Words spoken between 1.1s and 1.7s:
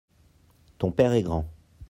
est grand.